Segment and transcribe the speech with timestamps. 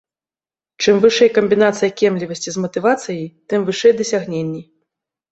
[0.83, 4.63] Чым вышэй камбінацыя кемлівасці з матывацыяй, тым вышэй дасягненні.